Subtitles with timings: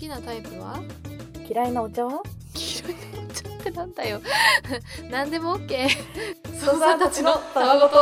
[0.00, 0.82] きなタイプは？
[1.46, 2.22] 嫌いなお茶は？
[2.54, 4.22] 嫌いなお茶ってなんだよ。
[5.10, 5.88] 何でも OK
[6.58, 7.94] ソザたちのたわごと。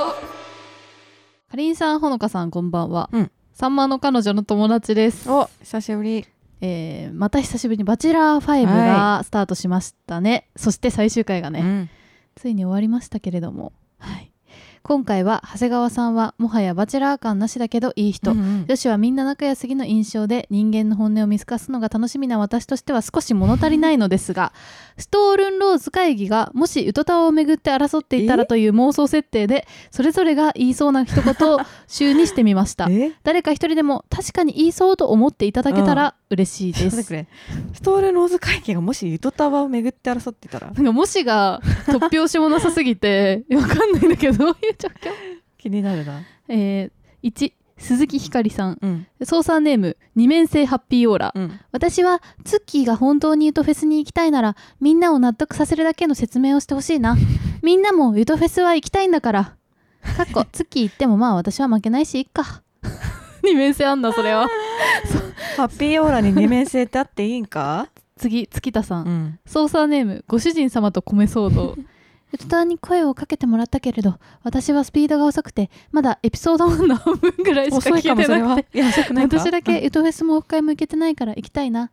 [1.51, 3.33] かりんさんほのかさんこんばんは、うん。
[3.53, 6.25] さんまの彼女の友達です、お久しぶり。
[6.61, 11.91] えーまた久しぶりにバチェラー5がスタートしましたね、そして最終回がね、ん。
[12.37, 14.31] ついに終わりましたけれども、はい、
[14.83, 18.65] 今回は長谷川さんはもはやバチェラー感なしだけどいい人、うんうん。
[18.67, 24.53] 女子はみんな仲良すぎの印象で人間の本音を見透かすのが楽しみな私としては少し物足りないのですが
[24.97, 32.89] ストールンローズ会議がもしウトタワをめぐって争っていたらという妄想設定でそれぞれが言いそうな一言を 週にしてみました。
[32.91, 33.13] え？
[33.25, 37.03] 誰か一人でも確かに言いそうと思っていただけたら嬉しいです。
[37.03, 40.71] ストールローズ会計がもしゆとたわを巡って争ってたら？
[40.71, 45.13] なんかもしが突拍子もなさすぎて わかんないんだけどどういう状況？
[45.57, 46.23] 気になるな。
[46.49, 48.79] えー、1鈴木ひかりさん。
[48.81, 49.07] うん。
[49.25, 51.33] 操作ネーム二面性ハッピーオーラ。
[51.35, 51.61] うん。
[51.73, 57.17] 私はツッキーが本当にユトフェスに行きたいならみんなを納得させるだけの説明をしてほしいな。
[57.63, 59.55] みんなもユトフェスは行きたいんだから。
[60.17, 62.63] かっこツッキー行ってもまあ私は負けないしいっか。
[63.43, 64.49] 二面性あんだそれは
[65.59, 67.89] ハッピーオーラに二面性ってあっていいんか？
[68.17, 69.09] 次月田さん。
[69.09, 69.39] ん。
[69.45, 71.75] 操作ネームご主人様と米騒動。
[72.31, 78.79] ユトタワに声をかけてもらったけれど私はスピードが遅くてまだエピソード1の半分ぐらいしか遅いかも聞けてなくて。
[78.79, 79.37] いや遅くないか。
[79.37, 81.91] 私だけユトフェスもオフ会も行けてないから行きたいな。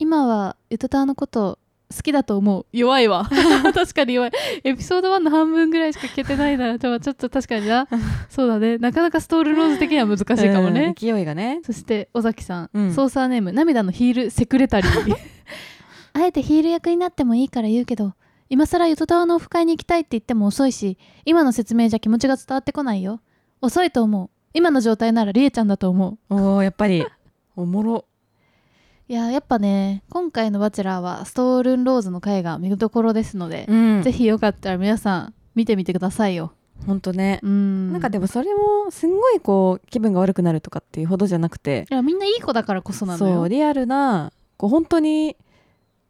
[0.00, 1.60] 今はユトタワのこと
[1.94, 2.66] 好きだと思う。
[2.72, 3.28] 弱いわ。
[3.74, 4.32] 確かに弱い。
[4.64, 7.86] エピソード1の半分ぐらいしか聞けてないならちょっと確かにな。
[8.28, 8.78] そうだね。
[8.78, 12.92] なかなかストールローズ的には難しいかもね、うん勢いがねそして尾崎さん、うん。
[12.94, 15.16] 操作ネーム涙のヒールセクレタリー。
[16.14, 18.14] あえてヒール役になってもいいから言うけど
[18.48, 23.20] 今更ゆとたわのオフ会に行きたいって言っても遅いし今の説明じゃ気持ちが伝わってこないよ。
[23.60, 24.30] 遅いと思う。
[24.52, 26.34] 今の状態ならりえちゃんだと思う。
[26.34, 27.04] おーやっぱり。
[27.56, 28.04] おもろ
[29.06, 34.02] いややっぱね今回の「バチェラー」はストールンローズの回が見どころですので、うん。
[34.02, 36.52] ぜひよかったら皆さん見てみてくださいよ。
[36.86, 37.38] ほんとね。
[37.42, 37.92] うん。
[37.92, 43.34] なんかでもそれもすんごいこう気分が悪くなるとかっていうほどじゃなくていやみんないい子だからこそなのよ。
[43.34, 45.36] そうリアルなこう本当に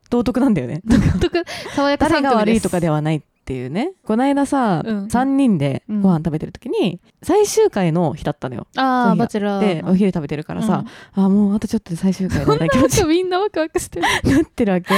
[0.08, 0.80] 道徳なんだよね。
[1.20, 1.42] とか
[1.74, 3.92] 爽やか誰が悪いとかでははないっていうね。
[4.06, 5.04] この間さ、うん。
[5.04, 8.66] 3人でご飯食べてる時に最終回の日だったのよ。
[8.74, 13.04] ああバチェラーでお昼食べてるからさ、あもうあとちょっとで最終回なんだ気持ち。
[13.04, 14.06] みんなワクワクしてる。
[14.24, 14.94] に なってるわけ。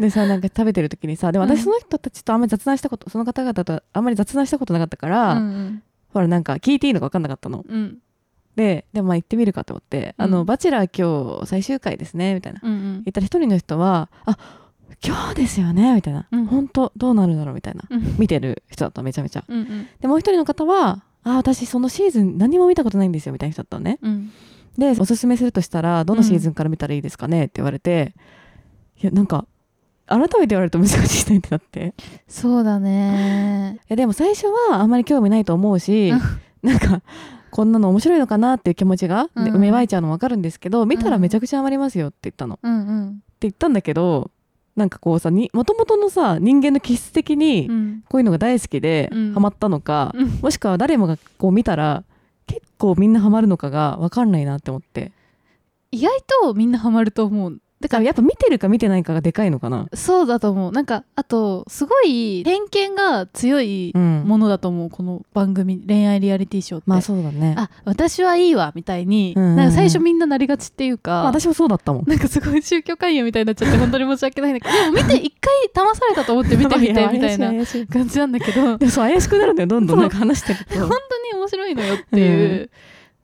[0.00, 5.82] でさなんか食べてる時にさでも私その人たちとあんまり雑談したことその方々とあんまり雑談したことなかったから、うん
[6.12, 7.64] ほらなんか聞いていいのか分かんなかったの。
[7.68, 7.98] うんうん。
[8.56, 10.46] ででもまあ行ってみるかと思って「あのうん。
[10.46, 12.60] バチェラー今日最終回ですね」みたいな。
[12.62, 12.80] うんうん。
[13.04, 14.38] 言ったら一人の人は「あ
[15.06, 16.26] 今日ですよね」みたいな。
[16.30, 17.82] うん「本当どうなるだろう」みたいな。
[17.90, 18.16] うん。
[18.18, 19.44] 見てる人だったのめちゃめちゃ。
[19.46, 19.86] うんうん。
[20.00, 23.98] でもう一人の方は「あ私そのシーズン何も見たことないんですよ」みたいな人だったのね。
[24.02, 24.30] うん。
[24.78, 28.12] でおすすめするとしたらどのシーズンから見たらいいですかねって言われて
[29.00, 29.46] いやなんか
[30.06, 31.94] 改めて言われると難しいねってなって。
[32.26, 33.78] そうだね。
[33.82, 36.12] いやでも最初はあんまり興味ないと思うし
[36.62, 37.02] なんか
[37.50, 39.60] こんなの面白いのかなっていう気持ちが、でうん。
[39.60, 42.54] 芽生えちゃうの分かるんですけど見たらめちゃくちゃハマりますよって言ったの。
[42.54, 42.74] ってうん。
[42.74, 44.30] うん言ったんだけど
[44.76, 48.04] なんかこうさもともとのさ人間の気質的にうん。
[48.08, 49.32] こういうのが大好きでうん。
[49.32, 50.28] ハマったのか、うん。
[50.42, 52.04] もしくは誰もがこう見たら
[52.46, 55.12] 結構みんなハマるのかが分かんないなって思って。
[55.90, 56.10] 意外
[56.42, 59.88] とみんなハマると思うだかららやっぱ見てるか見てないかがでかいのかな。
[59.92, 60.72] そうだと思う。
[60.72, 64.24] なんかあとすごい偏見が強いうん。
[64.24, 67.54] ものだと思うこの番組恋愛リアリティショーって、まあそうだね。
[67.58, 69.56] あ私はいいわみたいに、うんうんうん。
[69.56, 72.04] なんか最初みんななりがちっていうか、まあ私もそうだったもん。
[72.08, 74.52] なんかすごい宗教勧誘みたいになっちゃって本当に申し訳ない。
[74.52, 77.52] んだけどでも見て一回騙されたと思って見てみて みたいな
[77.92, 78.62] 感じなんだけど。
[78.62, 80.00] 本でそう怪しくなるんだよどんどん。
[80.00, 80.74] なんか話してると。
[80.74, 82.70] 当に面白いのよっていう、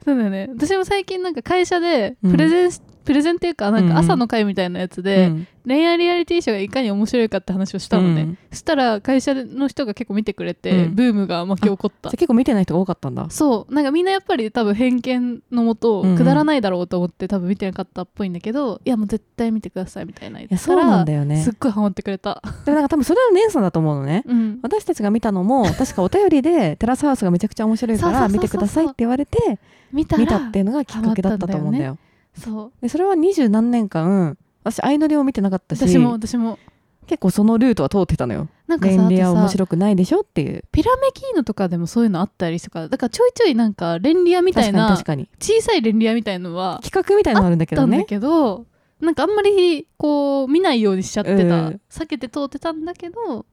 [0.04, 0.48] そうだよね。
[0.54, 5.46] 私も最近なんか会社でプレゼンし、プレゼンっていうかなんか朝の会みたいなやつで、うん。
[5.66, 8.38] 恋愛リアリティショーがいかに面白いかって話をしたのね、うん。
[8.50, 10.94] そしたら会社の人が結構見てくれて、うん。
[10.94, 12.10] ブームが巻き起こった。
[12.10, 13.28] 結構見てない人が多かったんだ。
[13.30, 13.74] そう。
[13.74, 21.42] なんかみんなやっぱり多分偏見のもとくだらないだろうと思って多分見てなかったっぽいんだけど、いやもう絶対見てくださいみたいな言いやったらそうなんだよね。
[21.42, 21.54] すっ。
[21.60, 24.24] ごいハマってくれた、でもなんか多分それは姉さんだと思うのね。
[24.26, 29.60] うん、私たちが見たのも 確かお便りでテラスハウスがめちゃくちゃ面白いから見てくださいって言われて
[29.92, 31.98] 見たら見たっていうのがきっかけだったと思うんだよ。
[32.36, 36.58] そうでそれは二十何年間私相乗りを見てなかったし私も私も
[37.06, 38.48] 結構そのルートは通ってたのよ。
[38.68, 40.62] なんかさ恋愛は面白くないでしょっていう。
[40.70, 45.28] ピラメキーノとかでもそういうのあったりとかだからちょいちょいなんかレンリアみたいな確かに。
[45.40, 48.06] 小さいレンリアみたいのは企画みたいなのあるんだけあったんだどね。
[48.06, 48.64] けど、
[49.00, 53.44] なんかあんまりこう見ないようにしちゃってた、うん避けて通ってたんだけど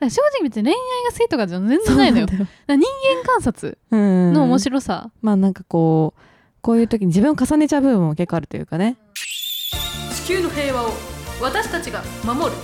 [0.00, 2.80] 正直別に恋愛が好きとかじゃ全然ないのよ人間
[3.26, 6.20] 観察うんの面白さ、まあなんかこう
[6.64, 8.96] こういう時に自分を重ねちゃう部分も結構あるというかね。
[10.14, 10.92] 地球の平和を
[11.38, 12.56] 私たちが守る。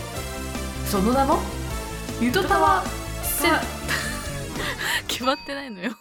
[0.87, 1.39] その名も？
[2.19, 2.83] ゆとたわ
[3.23, 3.53] セン
[5.07, 5.93] 決まってないのよ。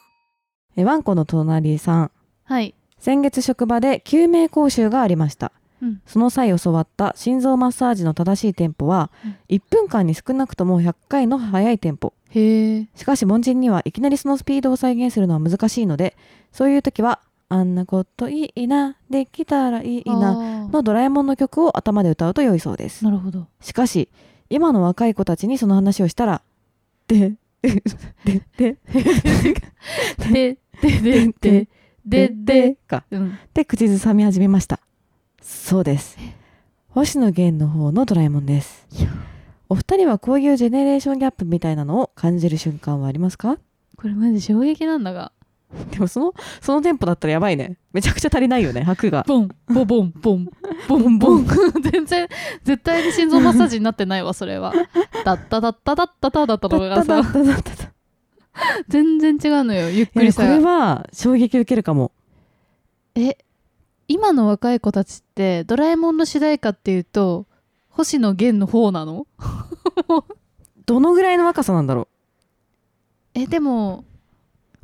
[0.78, 2.12] えワンコの隣さん。
[2.46, 2.74] はい。
[3.00, 5.52] 先月職場で救命講習がありました、
[5.82, 6.02] うん。
[6.06, 9.36] その際教わった心臓マッサージの正しいテンポは、うん。
[9.50, 12.14] 1分間に少なくとも100回の速いテンポ。
[12.30, 16.16] へえしかし凡人にはいきなりそのスピードを再現するのは難しいので
[16.54, 17.20] そういう時は
[17.50, 23.04] 「あんなこといいなできたらいいな」なのドラえもんの曲を頭で歌うと良いそうです。
[23.04, 23.48] なるほど。
[23.60, 24.10] しかし
[24.50, 26.42] 今の若い子たちにその話をしたら
[27.08, 27.74] 「で で
[28.26, 28.78] でで
[30.32, 30.58] でで
[31.32, 31.68] でで
[32.06, 34.80] ででかうんって口ずさみ始めました
[35.42, 36.18] そうです
[36.90, 38.88] 星野源の方のドラえもんです
[39.68, 43.58] お二人はこういうジェネレーションギャップみたいなのを感じる瞬間はありますか
[43.98, 45.32] これマジ衝撃なんだが
[45.92, 47.78] でもそのそのテンポだったらやばいね。
[47.94, 49.24] めちゃくちゃ足りないよね拍が。
[49.28, 50.50] ボンボボンボン
[50.88, 51.46] ボンボン。
[51.92, 52.28] 全然
[52.64, 54.74] 絶対に心臓マッサージになってないわそれは。
[55.26, 57.94] ダッタダッタダッタタだったのがださだだだだだ
[58.88, 60.44] 全然違うのよゆっくりさ。
[60.44, 62.12] これは衝撃受けるかも。
[63.16, 63.38] え
[64.08, 67.46] 今の若い子たちってドラえもんの主題歌っていうと
[67.90, 69.28] 星野源の方なの？
[70.88, 72.08] どのぐらいの若さなんだろ
[73.36, 74.09] えでもう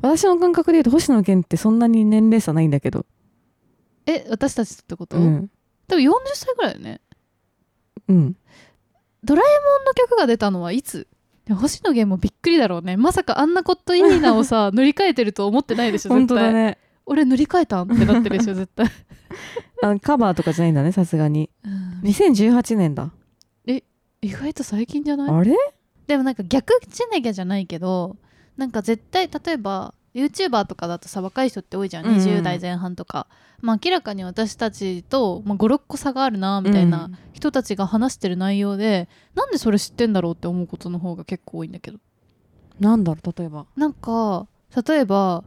[0.00, 3.06] 私の感覚で言うと星野源ってそんなに年齢差ないんだけど。
[4.06, 5.50] え私たちってこと、うん。
[5.88, 7.00] でも40歳ぐらいよね。
[8.08, 8.36] うん。
[9.26, 9.40] この
[9.94, 11.08] 曲が出たのはいつ？
[11.46, 12.96] でも星野源もびっくりだろうね。
[12.96, 16.38] まさかあんなこといいなをさ 塗り替えてると思ってないでしょ本絶対。
[16.38, 16.78] 当だね。
[17.06, 17.92] 俺塗り替えたん？
[17.92, 18.86] ってなってるでしょ 絶対、
[19.82, 21.50] あのカバーとかじゃないんだねさすがに。
[21.64, 22.00] うん。
[22.08, 23.10] 2018年だ。
[24.22, 25.30] 意外と最近じゃない？
[25.30, 25.56] あれ？
[26.06, 28.16] でもなんか逆じゃなきゃじゃないけど
[28.56, 33.26] なんか絶対例えば YouTuber とかだとさ若い人って多いじゃん、うんうん20代前半とか、
[33.60, 41.98] まあ、明らかに私たちと、まあ、56個差があるなみたいな人たちが話してる内容で、なんでそれ知ってんだろうって思うことの方が結構多いんだけど。
[42.80, 43.66] なんだろう例えば。
[43.76, 44.46] なんか
[44.86, 45.44] 例えば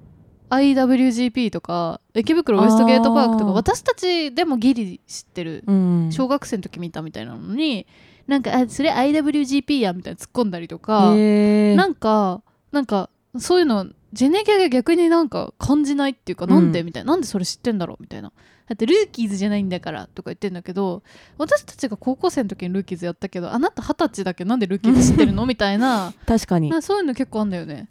[0.50, 7.85] IWGP とか池袋ウエストゲートパークとか私たちでもギリ知ってるうん小学生の時見たみたいなのに
[8.25, 12.41] なんかあそれ IWGP やみたいな突っ込んだりとか、なんか
[12.71, 16.51] なんかそういうのジェネギャが逆になんか感じないっていうか、うん。
[16.51, 16.83] なんで？
[16.83, 17.12] みたいな。
[17.12, 17.98] なんでそれ知ってんだろう？
[18.01, 18.31] みたいな。
[18.68, 21.01] だってルーキーズじゃないんだからとか言ってんだけど
[21.39, 25.45] 私たちが高校生の時にルーキーズやったけどあなた二十歳だけどなんでルーキーズ知ってるの？
[25.45, 26.13] みたいな。
[26.25, 26.69] 確かに。
[26.69, 27.89] なそういうの結構あんだよね。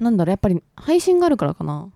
[0.00, 0.32] なんだろう？
[0.32, 1.88] やっぱり配信があるからかな、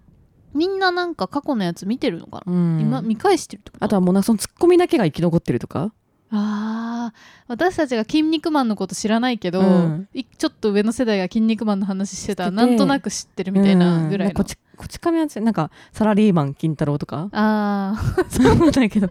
[0.54, 3.72] みんななんか過去のやつ見てるのかな、うん、今見返してると？
[3.80, 5.92] あとはもうなんかそのツッコミだけが生き残ってるとか？
[6.30, 10.08] あー私たちが「筋肉マン」のこと知らないけど、うん。
[10.12, 14.34] いちょっと上の世代が「筋肉マン」の話してたなんとなく知ってるみたいなぐらいの、うん。
[14.34, 17.28] こちこち亀はなんかサラリーマン金太郎とか？
[17.32, 19.10] ああ そうだけど。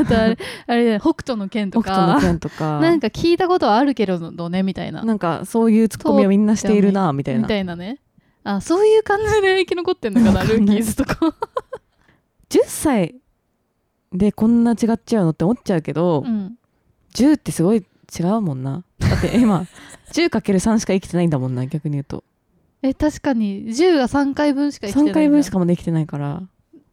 [0.00, 2.80] あとあれあれ北斗の拳と北斗のか拳とか。
[2.80, 5.02] なんか聞いたことはあるけれどねみたいな。
[5.04, 7.42] なんかそういうツッコミをみんなしているなみたいな。
[7.42, 7.98] みたいなね。
[8.42, 11.18] あそういう感じで生き残ってんのかなルーキーズとか。
[12.50, 13.14] 10歳
[14.12, 16.56] でこんな違っちゃうのって思っちゃうけど、うん。
[17.14, 17.78] 10ってすごい
[18.18, 18.84] 違うもんな。
[18.98, 19.66] だって 今
[20.12, 22.24] 10×3 しか生きてないんだもんな逆に言うと。
[22.82, 23.68] え確かに。
[23.68, 26.42] 10が3回分しか生きてないん3だ回分しかまだ生きてないから。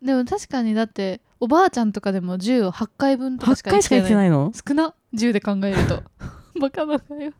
[0.01, 4.51] でも確かにだっておばあちゃんとかでも10を8回分とかし8か回しか生きていないの？
[4.53, 6.03] 少な？10で考えると。
[6.61, 7.33] バカの会話。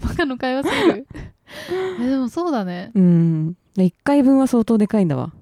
[0.00, 1.06] バカの会話すぎる。
[2.00, 2.90] えでもそうだね。
[2.94, 3.56] うん。
[3.76, 5.32] 1回分は相当でかいんだわ。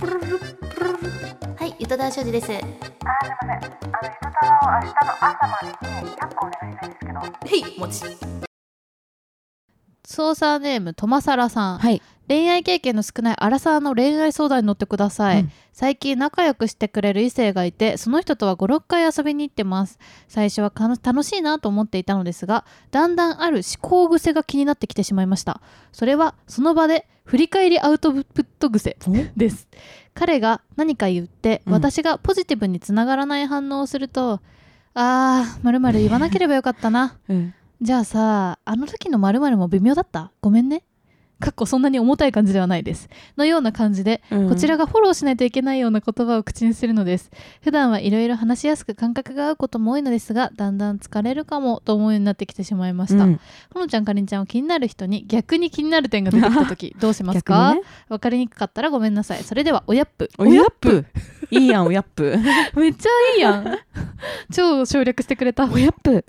[0.00, 0.25] はい
[1.86, 2.52] ゆとだしょじです。
[2.52, 2.98] あーすいません。
[3.40, 5.68] あのゆとたわを明日の朝まで
[6.02, 7.20] に100個お願いしたいんですけど。
[7.46, 8.02] へいもち。
[10.04, 12.02] 操作ネームトマサラさん、はい。
[12.26, 15.52] 恋愛経験の少ないアラサーの恋愛相談に乗ってください、うん。
[15.72, 20.00] 最近仲良くしてくれる異性がいてその人とは56回遊びに行ってます。
[20.26, 25.60] 最初は楽しいなと思っていたのですがだんだんある思考癖が気になってきてしまいました。
[25.92, 28.96] それはその場で振り返りアウトプット癖
[29.36, 29.68] です
[30.16, 31.72] 彼が何か言って、うん。
[31.74, 34.40] 私がポジティブにつながらない反応をすると
[34.94, 37.18] あーまるまる言わなければよかったな。
[37.28, 37.54] うん。
[37.82, 40.32] じゃあさあの時のまるも微妙だった？
[40.40, 40.82] ごめんね
[41.38, 43.10] かっこそんなに重たい感じではないです。
[43.36, 44.48] のような感じで、うん。
[44.48, 47.30] こちらがフォローしないといけないような言葉を口にするのです。
[47.62, 53.40] 普段はいろいろ話しやすく感覚が合うことも多いのですがだんだん疲れるかもと思うようになってきてしまいました、うん。
[53.72, 58.18] ほのちゃんかりんちゃんは気になる人に逆に気になる点が出てきた時どうします 逆かね。
[58.18, 59.44] かりにくかったらごめんなさい。
[59.44, 60.30] それではおやっぷ。
[60.38, 61.04] おやっぷ。
[61.50, 62.34] いいやんおやっぷ。
[62.76, 63.78] めっちゃいいやん。
[64.50, 65.70] 超省略してくれた。
[65.70, 66.24] おやっぷ。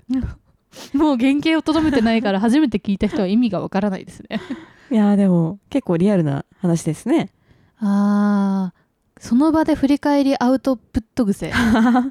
[0.92, 4.40] もう原型をとどめてないから初めて聞いた人は意味がわからないですね
[4.90, 7.30] いやーでも結構リアルな話ですね。
[7.78, 8.78] あー
[9.20, 11.52] その場で振り返りアウトプット癖 っ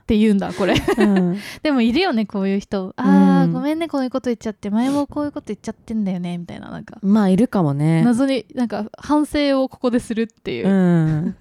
[0.05, 0.75] て言うんだこれ。
[0.97, 1.37] うん。
[1.63, 2.93] でもいるよねこういう人。
[2.97, 6.97] あー、うんごめんねこういうこと言っちゃって前もこういうこと言っちゃってんだよねみたいななんか。
[7.01, 8.03] まあいるかもね。
[8.03, 10.67] 謎になんか反省をここでするっていう。
[10.67, 11.35] う、ん。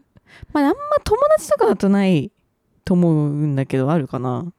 [0.52, 2.30] まああんま友達とかだとない
[2.84, 4.52] と思うんだけどあるかな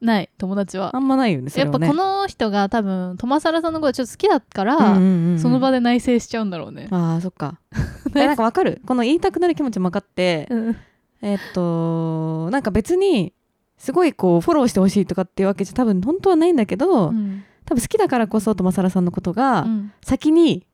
[0.00, 0.94] ない友達は。
[0.94, 1.52] あんまないよねね。
[1.56, 5.38] やっぱこの人が多分トマサラさんのことちょっと好きだから、うんうんうんうん。
[5.38, 7.58] その場で内省しちゃうんだろうね、ああそっか。
[8.14, 8.80] えなんかわかる？
[8.86, 10.76] この言いたくなる気持ちも分かってうん
[11.22, 13.32] えっとなんか別に
[13.76, 17.42] すごいこうフォローしてほしいとかっていうわけじゃ多分本当はないんだけど、うん。
[17.64, 19.92] 多分好きだからこそとまさんのことがうん。
[20.02, 20.66] 先に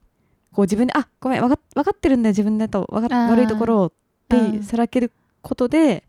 [0.52, 5.10] こう自分で「あごめん分か分かってるんだよ自分だとわか悪いところを」っうんてさらける
[5.42, 6.04] ことで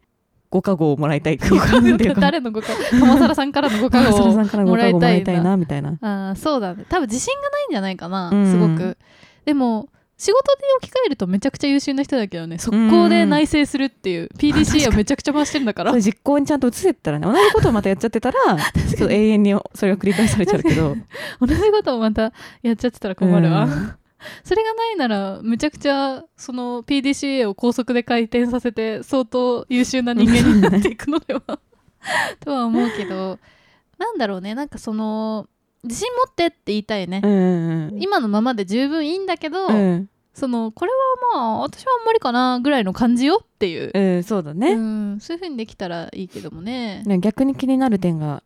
[0.55, 5.57] ご加護をもらいたいっていうかなんていうか誰のご加護をさんからのご加護をもらいたいな。
[5.57, 5.97] みたいな。
[6.01, 6.85] あーそうだね。
[6.87, 8.49] 多分自信がないんじゃないかな、うん。
[8.49, 8.97] すごく。
[9.43, 15.93] でも仕事で置き換えるとめちゃくちゃ優秀な人だけどね速攻で内省するっていう、PDCA をめちゃくちゃ回してるんだから。
[15.99, 20.95] 実行にちゃんと移せたらね同じことをまたやっちゃってたらちょっと永遠にそれが繰り返されちゃうけど。
[21.41, 22.31] 同じことをまた
[22.61, 23.95] やっちゃってたら困るわ、うん
[24.43, 31.41] それがないならめちゃくちゃその PDCA を高速で回転させて相当優秀な人間になっていくのでは
[32.39, 33.39] とは思うけど
[33.97, 34.55] なんだろうね。
[34.55, 35.47] なんかその
[35.83, 40.09] 自信持ってって言いたいね、うんうん今のままで十分いいんだけど、うん。
[40.33, 47.03] そのこれはまあ私はあんまりかなぐらいの感じよっていう、うんそうだね、うん、そういう風にできたらいいけどもね。
[47.05, 48.43] ね逆に気になる点が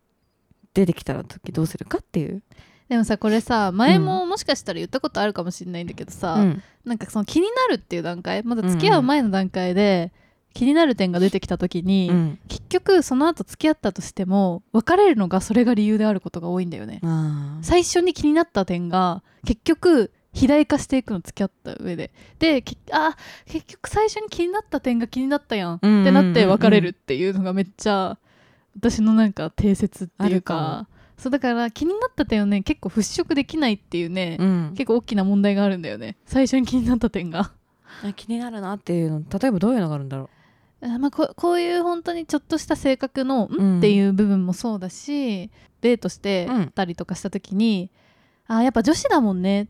[0.75, 2.43] 出てきた時どうするかっていう、
[2.89, 6.63] でもさこれさ前ももしかしたら言ったことあるかもしれないんだけどさ、うん。
[6.85, 10.11] なんかその気になるっていう段階まだ付き合う前の段階で
[10.55, 12.39] 気になる点が出てきた時に、うん。
[12.47, 16.99] 結局その後付き合ったとしても別れるのがそれが理由であることが多いんだよね。
[17.61, 22.11] 最初に気になった点が結局肥大化していくの付き合った上で。
[22.39, 23.15] できあ
[23.45, 28.17] 結局最初に気になった点が気になったやんってなって別れるっていうのがめっちゃ
[28.75, 30.87] 私のなんか定説っていうか
[31.19, 34.69] そうだから気になった点をね結構払拭できないっていうね、うん。
[34.71, 36.15] 結構大きな問題があるんだよね。
[36.25, 37.51] 最初に気になった点が。
[38.03, 40.29] あ気になるなっていうの例えばどういうのがあるんだろ
[40.81, 43.75] あまあ、ここういう本当にちょっとした性格の「うん？
[43.75, 46.67] ん」っていう部分もそうだし、デートしてうん。
[46.71, 47.91] たりとかした時に
[48.47, 49.67] 「あやっぱ女子だもんね」っ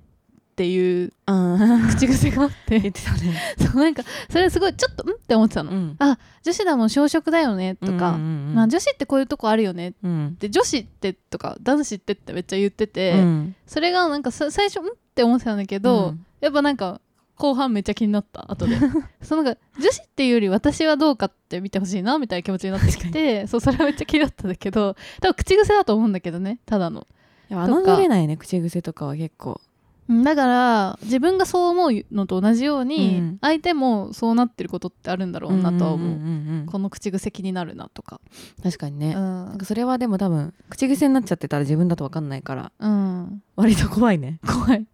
[0.59, 3.33] ていううあ 口癖があっ言てってたね。
[3.57, 5.97] そうなんかそれすごいちょっと「ん?」って思ってたの、ん。
[6.43, 7.75] 女子だもん小食だよね。
[7.75, 9.93] とか、うんまあ、女子ってこういうとこあるよね。
[10.03, 10.35] うん。
[10.37, 13.55] で女子ってとか男子ってってめっちゃ言ってて、うん。
[13.65, 16.25] それがなんかさ最初「ん?」って思ってたんだけど、うん。
[16.41, 16.99] やっぱなんか
[17.35, 18.75] 後半めっちゃ気になった後で。
[19.23, 27.07] その女子っていうより私はどうかって見てほしいなみたいな気持ちになってきてそうそれはめっちゃ気になったんだけど多分口癖だと思うんだけどねただの。
[27.49, 29.51] いや侮れないね口癖とかは結構。
[29.51, 29.68] うん
[30.09, 33.37] だから自分がそう思うのと同じように、うん。
[33.41, 36.15] 相手もそうなってることってあるんだろうなとは思う,、んん
[36.61, 38.19] んんこの口癖気になるなとか。
[38.63, 39.45] 確かにね、うん。
[39.49, 43.43] なんかそれはでも多分口癖になっちゃってたら自分だと分かんないからうん。
[43.55, 44.39] 割と怖いね。
[44.47, 44.87] 怖い。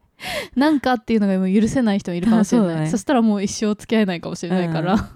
[0.55, 2.87] なんかっていうのがもう許せない人もいるかもしれない。
[2.87, 2.97] そ,、ね。
[2.97, 5.09] したらもう一生付き合えないかもしれないから、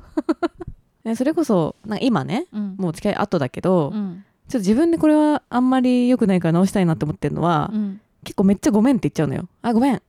[1.03, 2.75] え それこそなんか今ねうん。
[2.77, 4.23] もう付き合い後だけど、うん。
[4.47, 9.47] ちょっと自分でこれはあんまり良くないから直したいなって思ってるのは、うん結構めっちゃごめんって言っちゃうのよ。
[9.61, 9.95] あごめん。
[9.95, 10.01] っ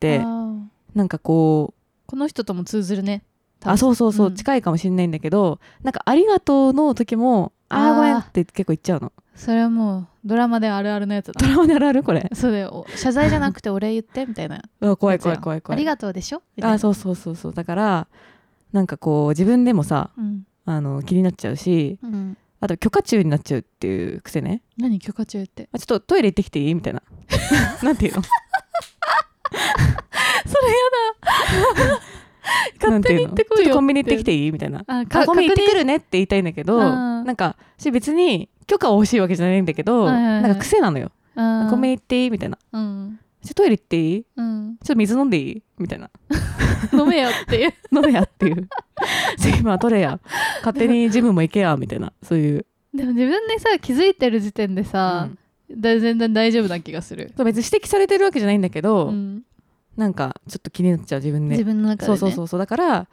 [0.00, 3.22] てなんかこうこの人とも通ずるね。
[3.64, 4.34] あそうそうそう、うん。
[4.34, 9.12] 近いかもしれないんだけどなんかありがとうの時もあごめんって結構言っちゃうの。
[9.34, 11.40] それはもうドラマであるあるのやつだ。
[11.40, 12.28] ドラマであるあるこれ。
[12.34, 12.86] そうだよ。
[12.96, 14.62] 謝罪じゃなくてお礼言ってみたいな。
[14.96, 15.76] 怖い怖い怖い怖い。
[15.76, 16.42] ありがとうでしょ？
[16.56, 16.74] みたいな。
[16.74, 17.54] あそうそうそうそう。
[17.54, 18.08] だから
[18.72, 24.62] なんかこう自分でもさうん、あの気になっちゃうしうん、あと許可中になっちゃうっていう癖ね。
[24.76, 25.68] 何許可中って？
[25.72, 26.74] あちょっとトイレ行ってきていい？
[26.74, 27.02] みたいな。
[27.82, 28.22] なんていうの？
[32.80, 34.52] 勝手に行ってこいよコンビニ行ってきていい？
[34.52, 34.84] みたいな。
[34.84, 40.42] コンビニ行ってくるるねって言いたいんだけどなんか私別に許可を欲しいわけじゃないんだけど、はいはいはい。
[40.42, 41.12] なんか癖なのよ。
[41.34, 42.30] コンビニ行っていい？
[42.30, 42.58] みたいな。
[42.72, 43.20] うん。
[43.44, 44.22] ちょトイレ行っていい？
[44.24, 44.70] ちうん。
[44.70, 45.62] ょっと水飲んでいい？
[45.78, 46.10] みたいな
[46.92, 47.74] 飲めよっていう。
[47.94, 48.68] 飲めやっていう。
[49.38, 50.20] 次は取れや。
[50.58, 51.76] 勝手にジムも行けや。
[51.76, 52.12] みたいな。
[52.22, 55.28] そういう、でも自分でさ気づいてる時点でさ、
[55.70, 59.42] だ全然大丈夫な気がする、そう別に指摘されてるわけじゃないんだけど、うん、
[59.96, 61.52] なんかちょっと気になっちゃう自分で。
[61.52, 63.08] 自分の中で、ね、そうそうそうだから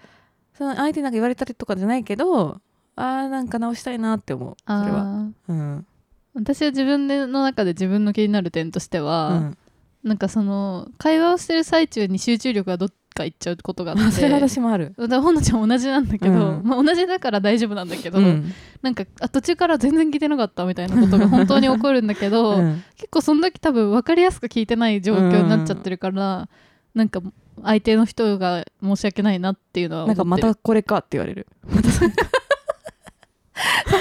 [0.54, 2.62] その相手になんか言われたりとかじゃないけど
[2.96, 4.56] あーなんか直したいなって思う。
[4.66, 5.02] それは。
[5.02, 5.32] あー。
[5.50, 5.86] うん。
[6.34, 9.58] 私は自分での中で自分の気になる点としては、うん。
[10.04, 14.12] なんかその会話をしてる最中に集中力がどっか行っちゃうことがあって。
[14.12, 14.94] それは私もある。
[14.98, 16.62] だからほのちゃんも同じなんだけど、うん。
[16.64, 18.52] まあ、同じだから大丈夫なんだけど、うん。
[18.82, 22.84] なんかあ途中から全然聞いてなかったみたいなことが本当に起こるんだけど、うん。
[22.98, 26.48] 結構その時多分分かりやすく聞いてない状況になっちゃってるから、
[26.94, 27.22] なんか
[27.64, 31.48] 相手の人が申し訳ないなっていうのはなんかまたこれかって言われる。
[31.68, 32.28] またそれか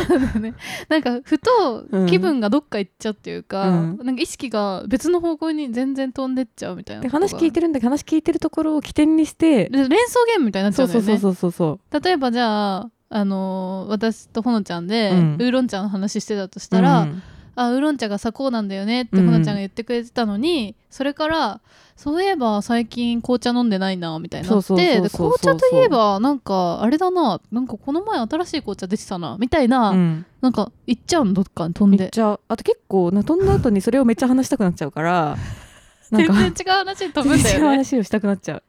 [0.08, 0.54] そうだね。
[0.88, 3.98] なんかふとうん気分がどっか行っちゃうっていうか、うん。
[4.02, 12.00] なんか意識が別の方向に全然飛んでっちゃうみたいなで話聞いてるんだけど話聞いてるところを起点にしてで連想ゲームみたいになっちゃそううんそうだよねそうそうそうそう。
[12.04, 15.34] 例えばじゃああのー私とほのちゃんで、うん。
[15.34, 17.22] ウーロン茶の話してたとしたら、うん
[17.54, 21.60] あウーロン茶がさこうなんだよねってうんほのちゃんが言ってくれてたのに、それから
[21.96, 30.26] そういえば最近紅茶飲んでないなみたいになって紅茶といえばなんかあれだななんかこの前新しい紅茶出てたなみたいな、うん。
[30.40, 32.10] なんか行っちゃうのどっかに飛んで。
[32.14, 35.36] あと結構な飛んだ後にそれをめっちゃ話したくなっちゃうから
[36.10, 38.62] なんか全然違う話に飛ぶんだ違うよね話をしたくなっちゃう。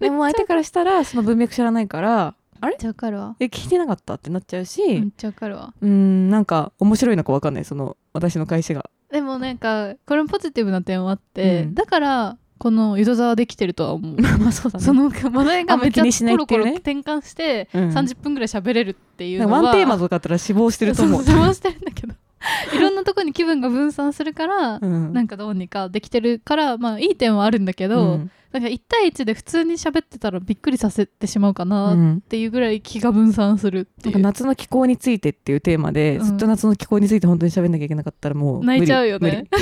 [0.00, 2.34] でも相手からしたらその文脈知らないから
[2.68, 3.36] めっちゃわかるわ。
[3.40, 5.74] え聞いてなかったってなっちゃうし、めっちゃわかるわ。
[5.80, 8.90] うーんなんか面白いのか分かんないその私の返しが。
[9.10, 11.74] でもなんかこれもポジティブな点はあって、うん。
[11.74, 14.16] だからこの井戸沢できてるとは思う。
[14.38, 14.84] まあそうだね。
[14.86, 17.88] その話題がめっちゃコロコロ転換してうん。
[17.90, 21.24] 30分ぐらい喋れるっていうのは、ワンテーマとかあったら死亡してると思う。
[21.24, 22.14] そうそうしてるんだけど
[22.74, 25.12] いろんなとこに気分が分散するから、うん。
[25.12, 28.30] なんかどうにかできてるからまあいい点はあるんだけど、うん。
[28.52, 36.24] なんか1対1で普通に喋ってたらびっくりさせてしまうかうなっんていうぐらい気が分散するっていう、なんか夏の気候についてっていうテーマで、うん。
[36.24, 39.46] ずっと夏の気候について本当に喋んなきゃいけなかったらもう泣いちゃうよね。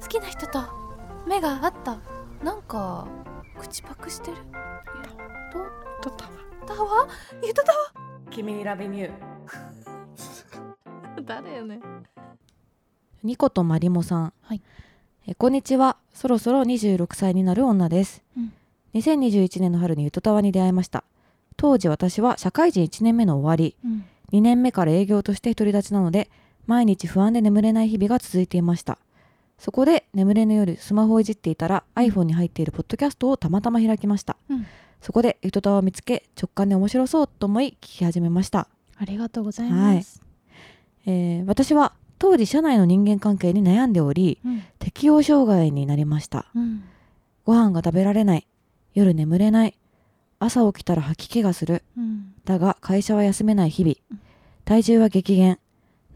[0.00, 0.60] 好きな人と
[1.26, 1.98] 目が合った。
[2.44, 3.08] なんか
[3.58, 4.36] 口パクしてる。
[4.46, 5.08] 無理
[6.02, 7.08] とっただわ。
[7.44, 7.78] ゆとだわ。
[8.30, 9.10] 君にラベニュー
[11.24, 11.80] 誰よね
[13.22, 14.62] ニコとマリモさん、はい。
[15.26, 15.96] えこんにちは。
[16.14, 18.52] そろそろ26歳になる女です、うん。
[18.94, 21.02] 2021年の春にゆとたわに出会いました。
[21.56, 23.76] 当時私は社会人1年目の終わり。
[23.84, 24.04] うん。
[24.32, 26.30] 2年目から営業として独り立ちなので
[26.66, 28.98] 毎日不安で眠れない日々が続いていました。
[29.58, 34.66] そこで眠れぬ夜スマホをいじっていたら iPhone に入っているポッドキャストをたまたま開きました、うん。
[35.00, 40.22] そこでゆとたわを見つけ直感で面白そうと思い聞き始めましたありがとうございます、
[41.06, 44.62] えー私は当時社内の人間関係に悩んでおりうん。
[44.78, 46.46] 適応障害になりました。
[46.54, 46.82] うん。
[47.44, 48.46] ご飯が食べられない。
[48.94, 49.76] 夜眠れない。
[50.38, 51.82] 朝起きたら吐き気がする。
[51.96, 52.32] うん。
[52.46, 53.96] だが会社は休めない日々。
[54.10, 54.20] うん。
[54.64, 55.58] 体重は激減。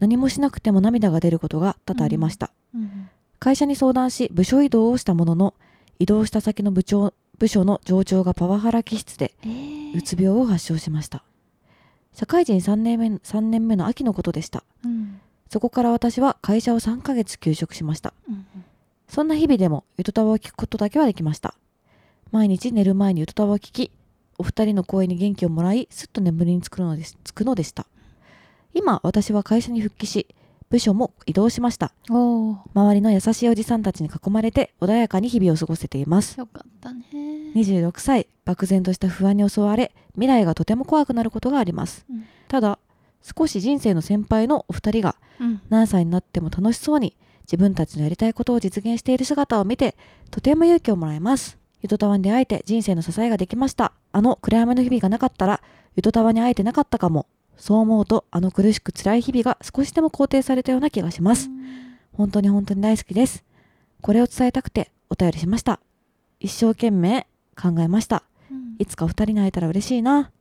[0.01, 3.09] 何もしなくても涙が出ることが多々ありました、うん。
[3.39, 5.53] 会社に相談し部署移動をしたものの
[5.99, 9.97] 移動した先の部長部署の上長がパワハラ気質でえー。
[9.97, 11.23] うつ病を発症しました
[12.13, 14.63] 社会人3年目3年目の秋のことでした。
[14.85, 15.19] うん。
[15.49, 18.13] そこから私は会社を3ヶ月休職しました。
[18.29, 18.45] うん
[19.07, 21.53] そんな日々でもゆとたわを聞くことだけはできました。
[22.31, 23.91] 毎日寝る前にゆとたわを聞き
[24.37, 27.85] お二人の声に元気をもらいすっと眠りにつくのですつくのでした。
[28.73, 30.27] 今私は会社に復帰し
[30.71, 31.91] 部署も移動しました。
[32.07, 36.39] 周りの優しいおじさんたちに囲まれて穏やかに日々を過ごせています。
[36.39, 37.03] よかったね。
[37.55, 42.23] 26歳漠然とした不安に襲われ未来がとても怖くなることがあります、うん。
[42.47, 42.79] ただ
[43.21, 45.61] 少し人生の先輩のお二人がうん。
[45.69, 49.97] 何歳になっても楽しそうに自分たちのやりたいことを実現している姿を見て
[50.29, 51.57] とても勇気をもらえます。
[51.81, 53.91] ゆとたわに出会えて人生の支えができました。
[54.13, 55.61] あの暗闇の日々がなかったら
[55.97, 57.25] ゆとたわに会えてなかったかも
[57.57, 61.49] そう思うとあの苦しく辛い日々が少しでも肯定されたような気がします。
[62.13, 63.43] 本当に本当に大好きです。
[64.01, 65.79] これを伝えたくてお便りしました。
[66.39, 68.23] 一生懸命考えました。
[68.49, 68.75] うん。
[68.79, 70.31] いつかお二人に会えたら嬉しいな。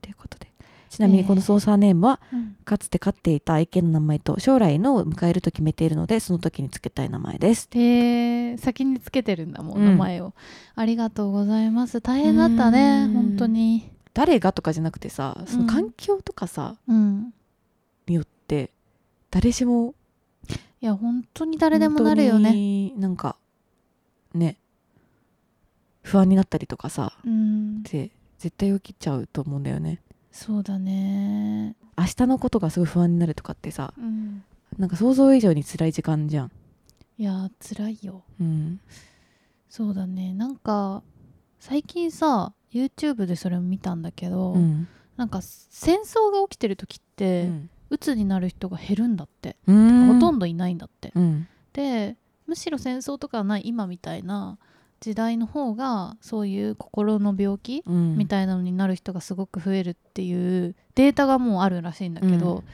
[0.00, 0.50] ということで。
[0.88, 2.56] ちなみにこの操作ネームはうん。
[2.64, 7.68] かつて飼っていた愛犬の名前と将来のを迎えると決めているのでその時につけたい名前です。
[7.70, 9.84] で先につけてるんだもん、うん。
[9.84, 10.32] 名前を。
[10.74, 12.00] ありがとうございます。
[12.00, 13.12] 大変だったねうん。
[13.12, 17.32] 本当に誰がとかじゃなくてさその環境とかさ、うん。
[18.06, 18.70] によって
[19.30, 19.94] 誰しも
[20.80, 22.52] いや本当に誰でもなるよね。
[22.52, 23.36] ねなんか
[24.34, 24.56] ね
[26.02, 27.78] 不安になったりとかさうん。
[27.78, 30.00] って絶対起きちゃうと思うんだよね。
[30.30, 31.76] そうだね。
[31.96, 34.44] 明日のことがすごい不安になるとかってさうん。
[34.78, 36.52] なんか想像以上に辛い時間じゃん
[37.18, 38.80] いや辛いようん
[39.68, 41.02] そうだねなんか
[41.62, 44.88] 最近さ YouTube でそれを見たんだけど、うん。
[45.16, 47.70] なんか戦争が起きてる時っうて、ん。
[47.88, 50.12] 鬱になる人が減るんだって、うん。
[50.14, 51.46] ほとんどいないんだって、うん。
[51.72, 52.16] で
[52.48, 54.58] むしろ戦争とかはない今みたいな
[54.98, 58.18] 時代の方がそういう心の病気うん。
[58.18, 62.64] みたいなのになる人がすごく増えるっていうデータがもうあるらしいんだけど、うん。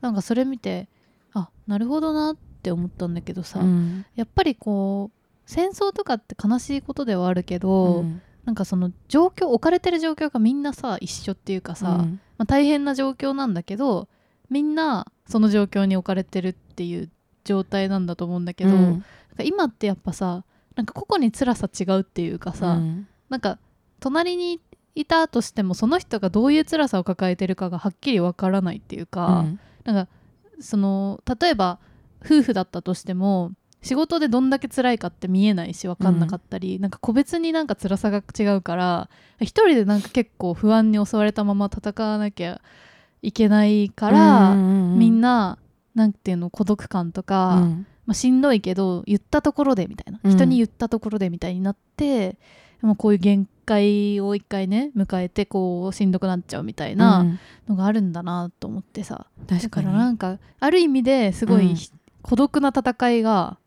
[0.00, 0.86] なんかそれ見て
[1.32, 4.06] あなるほどなって思ったんだけどさ、うん。
[4.14, 12.20] やっぱりこう戦争とかって悲しいことではあるけど、うんなんかその状況置かれてる状況がみんなさ一緒っていうかさ、うん。
[12.38, 14.08] まあ、大変な状況なんだけど
[14.50, 17.10] みんなその状況に置かれてるっていう
[17.44, 18.82] 状態なんだと思うんだけど、うん。
[18.82, 19.04] なんか
[19.42, 20.44] 今ってやっぱさ
[20.76, 23.08] なんか個々に辛さ違うっていうかさ、うん。
[23.28, 23.58] なんか
[23.98, 24.60] 隣に
[24.94, 29.60] いたとしてもその人がどういう辛さを抱えてるかがはっきりわからないっていうか、うん。
[29.84, 30.12] なんか
[30.60, 31.80] その例えば
[32.24, 39.08] 夫婦だったとしても仕事でどんだけ辛いかって見えないし分かんなかったり、なんか個別になんか辛さが違うから
[39.40, 42.60] 一人でなんか結構不安に襲われたまま戦わなきゃ
[43.22, 45.58] いけないから、みんな、
[45.94, 47.86] ななんていうの孤独感とか、うん。
[48.06, 50.30] まあ、しんどいけど言ったところでみたいな、うん。
[50.30, 52.38] 人に言ったところでみたいになって
[52.82, 57.38] もうこういう限界を一回ね迎えてこうしんどくなっちゃうみたいなうん。
[57.68, 61.76] のがあるんだなと思ってさ、だからになんかある意味ですごい、うん。
[62.22, 63.58] 孤独な戦いが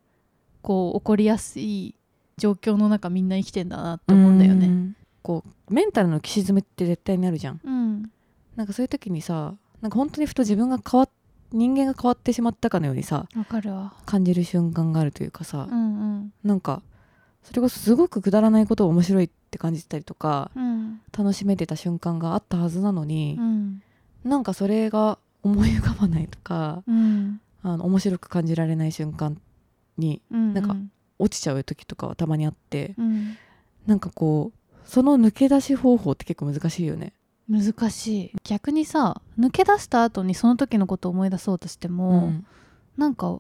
[0.62, 1.96] こう起こりやすい
[2.38, 4.68] 状況の中みんな生きてんだなと思うんだよね。
[4.68, 4.96] ん。
[5.22, 7.60] こうメンタルのきめって絶対にあるじゃん。
[7.64, 8.12] うん。
[8.56, 11.10] なんかそういう時にさなんか本当にふと自分が変わっ
[11.52, 13.94] 人間が変わってしまったかのようにさわかるわ。
[14.06, 16.82] 感じる瞬間があるというかさ、うんなんか
[17.44, 20.64] それこそすごくくだらないことを面白いって感じてたりとかうん。
[20.64, 20.80] うん
[21.18, 23.82] 楽しめてた瞬間があったはずなのにう、ん。
[24.24, 27.42] なんかそれが思い浮かばないとかうん。
[27.64, 29.40] あの面白く感じられない瞬間
[30.00, 30.76] にうんなんか
[31.20, 33.38] 落ちちゃう時とかはたまにあってうん。
[33.86, 37.14] なんかこうその抜け出し方法って結構難しいよね。
[37.50, 38.32] 難しい。
[38.44, 42.46] 逆にさ抜け出した後にその時のことを思い出そうとしても、うん。
[42.98, 43.40] なんか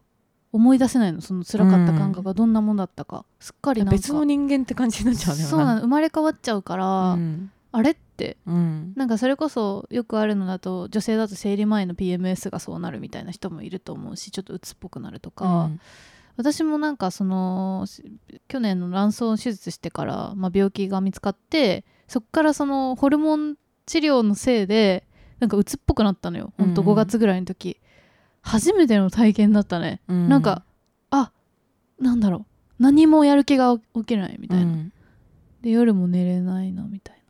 [0.52, 1.22] 思い出せないの？
[1.22, 5.82] その辛かった感覚がどんなもんだったか、すっかりなんか別の人間って感じになっちゃうねそうなの。
[5.82, 7.52] 生まれ変わっちゃうから、うん。
[7.72, 8.93] あれってうん。
[8.95, 15.69] なんかそれこそよくあるのだと女性だと生理前の PMS がそうなるみたいな人もいると思うしちょっと鬱っぽくなるとか、
[16.39, 18.02] 私もなんかそのし
[18.47, 25.04] 去年の卵巣手術してから、まあ、病気が見つかってそっからそのホルモン治療のせいで
[25.41, 26.54] なんか鬱っぽくなったのよ。
[26.58, 26.88] ほんとうん。
[26.88, 27.78] うん5月ぐらいの時、
[28.41, 30.30] 初めての体験だったね、うん。
[30.30, 30.63] なんか
[31.12, 31.34] あ
[31.99, 32.45] なんだろ
[32.80, 32.84] う。
[32.84, 34.93] 何もやる気が起きないみたいな、うん。
[35.62, 37.21] で夜も寝れないなみたい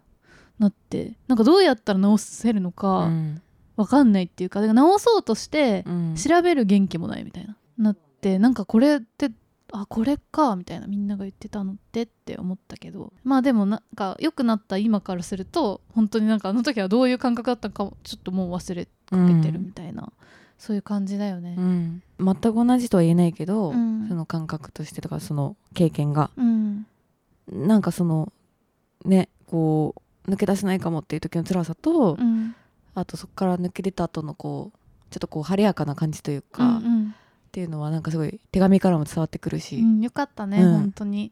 [0.60, 0.68] な。
[0.68, 3.42] なってなんかどうやったら治せるのうかん。
[3.76, 6.16] わかんないっていうかだから治そうとしてうん。
[6.16, 7.58] 調べる元気もないみたいな。
[7.78, 8.09] なって
[8.40, 9.32] なんかこれって
[9.72, 18.92] あこれかみたいなみんなが言ってたのってって思ったけどまあでもなんか良くなった今からすると本当になんかあの時はどういう感覚だったかもちょっともう忘れか
[19.28, 20.12] けてるみたいな、
[20.60, 21.56] そういう感じだよね。
[21.58, 21.62] う。
[21.62, 22.04] ん。
[22.20, 24.08] 全く同じとは言えないけど、うん。
[24.08, 26.30] その感覚としてとかその経験が。
[26.38, 26.86] うん。
[27.52, 28.32] なんかその
[29.06, 29.96] ねこ
[30.28, 32.56] う抜け出せないかもっていう時の辛さと、うん。
[32.94, 34.78] あとそこから抜け出た後のこう
[35.10, 37.16] ちょっとこう晴れやかな感じというか、っうん
[37.50, 40.72] ていうのはなんかすごい手紙からも伝わってくるし、うん、よかったね、うん。
[40.74, 41.32] 本当に。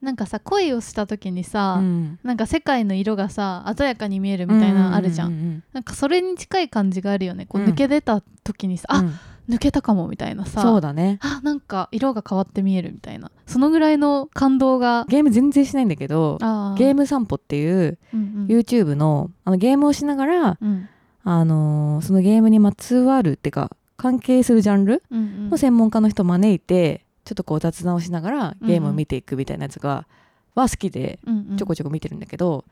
[0.00, 2.18] なんかさ恋をした時にさ、うん。
[2.24, 7.46] なんか世界の色がさ鮮やかに見えるみたいなのあるじゃん,、ううなんかそれに近い感じがあるよね。
[7.46, 7.68] こううん。
[7.68, 9.06] 抜け出た時にさ、あうん。
[9.06, 9.14] うん
[9.48, 10.62] 抜けたかもみたいなさ。
[10.62, 11.18] そうだね。
[11.20, 13.30] あなんか色が変わって見えるみたいな。
[13.46, 15.04] そのぐらいの感動が。
[15.08, 18.46] ゲーム全然しないんだけどあゲーム散歩っていうム、うんうん。
[18.46, 20.88] YouTube のあのゲームをしながら、うん。
[21.24, 25.50] あのーそのゲームにまつわるってか関係するジャンルうんうん。
[25.50, 30.08] の専門家の人を招いてちょっとこう雑談をしながらゲームを見ていくみたいなやつが、
[30.56, 31.56] は好きでうんうん。
[31.56, 32.64] ちょこちょこ見てるんだけど、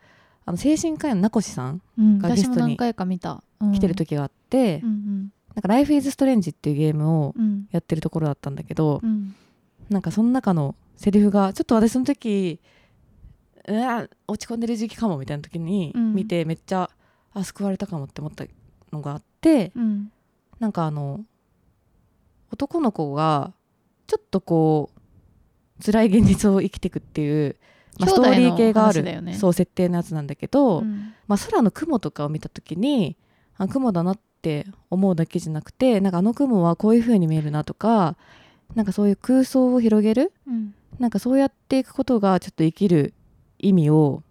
[0.45, 1.81] あの精神科医の名越さん
[2.19, 7.43] がゲストに来てる時があって、うんなんか「Life is Strange」っていうゲームをうん。
[7.43, 9.33] うんやってるところだったんだけど、うん。
[9.89, 12.59] なんかその中のセリフがちょっと私その時
[13.67, 16.13] うわ落ち込んでる時期かもみたいな時にうん。
[16.13, 16.89] 見てめっちゃ、
[17.33, 18.45] あ救われたかもって思った
[18.91, 20.11] のがあってうん
[20.61, 21.21] なんかあの
[22.51, 23.51] 男の子が
[24.05, 27.55] ちょっとこう辛い現実を生きていくっていう、
[27.97, 29.33] まあ、ストーリー系がある、ね。
[29.33, 31.15] そう設定のやつなんだけど、うん。
[31.27, 33.17] まあ、空の雲とかを見た時に
[33.57, 38.15] あ雲だなって思うだけじゃなくてなんかあの雲はこういう風に見えるなとか
[38.75, 40.75] なんかそういう空想を広げるうん。
[40.99, 43.15] なんかそうやっていくことがちょっと生きる
[43.57, 44.21] 意味を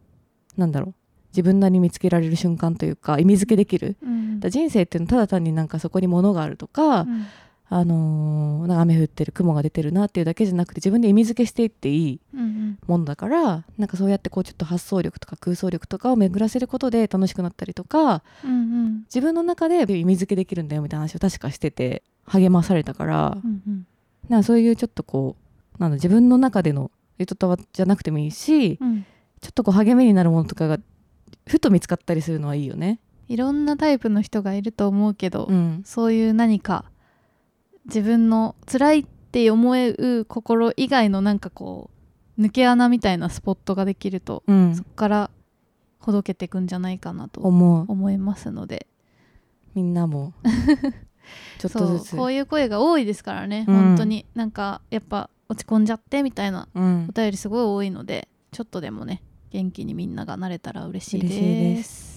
[0.56, 0.94] なんだろう
[1.32, 3.96] 自分なりに見つけられる瞬間というか意味付けできる。
[4.02, 4.40] うん。
[4.40, 7.26] だ人生っていうのはただ単になんかそこに物があるとか、うん。
[7.72, 19.02] あのーなんか雨降ってる雲が出てるなっていうだけじゃなくて自分で意味付けしていっていいうんものだからなんかそうやってこうちょっと発想力とか空想力とかを巡らせることで楽しくなったりとかうんうん。
[19.04, 23.86] 自分の中で意味付けできるんだよみたいな話を確かしてて励まされたからうんうん。
[24.28, 25.36] なんかそういうちょっとこ
[25.78, 29.04] うなんだ自分の中でのゆとたわじゃなくてもいいしうん。
[29.40, 30.78] ちょっとこう励みになるものとかが
[31.46, 33.00] ふと見つかったりするのはいいよね。
[33.28, 36.90] いろんなタイプの人がいると思うけど、うん、そういう何か
[37.86, 41.90] 自分の辛いって思える心以外のなんかこ
[42.38, 44.74] う抜け穴みたいなスポットができると、うん。
[44.74, 45.30] そこから
[46.00, 47.84] ほどけていくんじゃないかなと思う。
[47.86, 48.86] 思いますので。
[49.74, 50.32] みんなも。
[51.58, 52.08] ちょっとずつ。
[52.08, 53.76] そうこういう声が多いですからね、うん。
[53.76, 54.26] 本当に。
[54.34, 57.06] なんかやっぱ落ち込んじゃってみたいなうん。
[57.10, 62.10] お便りすごい多いのでちょっとでもね元気にみんながなれたら嬉しいです。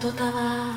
[0.00, 0.76] とたわ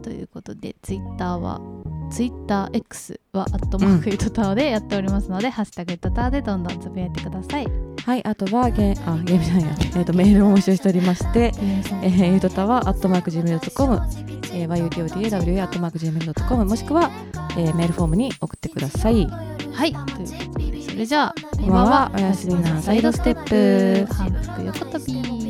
[0.00, 1.60] ということでツイッターは
[2.08, 7.91] ツイッター X はアットマークゆとたわでやっておりますので、ハッシュタグゆとたわでどんどんつぶやいてください。
[8.04, 11.52] はいあとはゲあゲームじゃないや、えー、とメールも募集しておりまして
[12.02, 14.00] えー、ゆとたわ、アットマーク Gmail.com、
[14.52, 17.10] えー、yutotawa、アットマーク Gmail.com、もしくは、
[17.56, 19.26] えーメールフォームに送ってください。
[19.26, 24.12] はい、ということでそれじゃあこんばんはおやすみなさいドステップ。
[24.12, 25.41] 反復横跳び